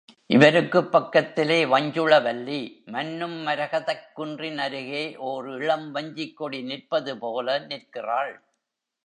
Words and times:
இவருக்குப் 0.29 0.91
பக்கத்திலே 0.91 1.65
வஞ்சுளவல்லி, 1.65 2.81
மன்னும் 2.85 3.47
மரகதக் 3.47 4.09
குன்றின் 4.13 4.57
அருகே 4.57 5.17
ஓர் 5.17 5.49
இளம் 5.59 5.95
வஞ்சிக்கொடி 5.95 6.61
நிற்பதுபோல 6.63 7.65
நிற்கிறாள். 7.67 8.33